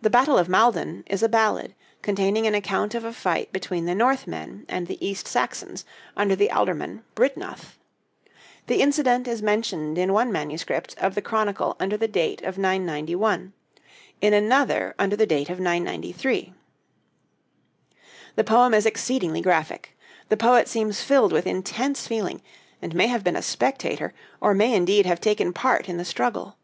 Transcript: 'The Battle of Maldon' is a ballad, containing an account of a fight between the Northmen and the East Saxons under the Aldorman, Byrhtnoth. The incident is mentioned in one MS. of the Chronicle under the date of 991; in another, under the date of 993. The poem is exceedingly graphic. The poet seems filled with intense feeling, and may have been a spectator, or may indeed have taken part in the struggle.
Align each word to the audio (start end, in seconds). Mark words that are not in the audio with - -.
'The 0.00 0.08
Battle 0.08 0.38
of 0.38 0.48
Maldon' 0.48 1.04
is 1.06 1.22
a 1.22 1.28
ballad, 1.28 1.74
containing 2.00 2.46
an 2.46 2.54
account 2.54 2.94
of 2.94 3.04
a 3.04 3.12
fight 3.12 3.52
between 3.52 3.84
the 3.84 3.94
Northmen 3.94 4.64
and 4.70 4.86
the 4.86 4.96
East 5.06 5.28
Saxons 5.28 5.84
under 6.16 6.34
the 6.34 6.48
Aldorman, 6.50 7.02
Byrhtnoth. 7.14 7.76
The 8.68 8.80
incident 8.80 9.28
is 9.28 9.42
mentioned 9.42 9.98
in 9.98 10.14
one 10.14 10.32
MS. 10.32 10.64
of 10.96 11.14
the 11.14 11.20
Chronicle 11.20 11.76
under 11.78 11.98
the 11.98 12.08
date 12.08 12.40
of 12.40 12.56
991; 12.56 13.52
in 14.22 14.32
another, 14.32 14.94
under 14.98 15.14
the 15.14 15.26
date 15.26 15.50
of 15.50 15.60
993. 15.60 16.54
The 18.34 18.44
poem 18.44 18.72
is 18.72 18.86
exceedingly 18.86 19.42
graphic. 19.42 19.94
The 20.30 20.38
poet 20.38 20.68
seems 20.68 21.02
filled 21.02 21.32
with 21.32 21.46
intense 21.46 22.06
feeling, 22.06 22.40
and 22.80 22.94
may 22.94 23.08
have 23.08 23.22
been 23.24 23.36
a 23.36 23.42
spectator, 23.42 24.14
or 24.40 24.54
may 24.54 24.72
indeed 24.74 25.04
have 25.04 25.20
taken 25.20 25.52
part 25.52 25.86
in 25.86 25.98
the 25.98 26.04
struggle. 26.06 26.56